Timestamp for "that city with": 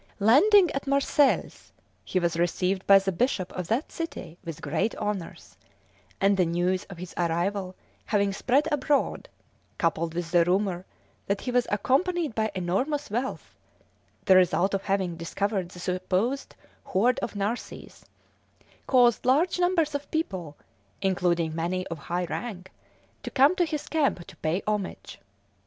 3.67-4.59